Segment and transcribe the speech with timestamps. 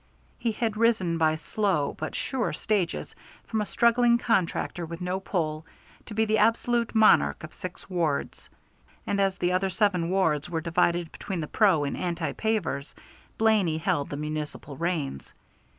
[0.39, 3.13] He had risen by slow but sure stages
[3.45, 5.63] from a struggling contractor with no pull,
[6.07, 8.49] to be the absolute monarch of six wards;
[9.05, 12.95] and as the other seven wards were divided between the pro and anti pavers,
[13.37, 15.31] Blaney held the municipal reins.